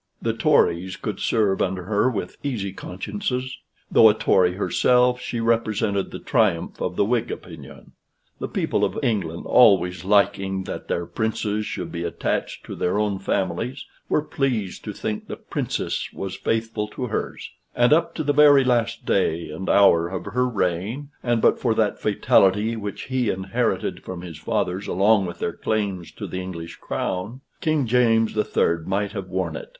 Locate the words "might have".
28.87-29.27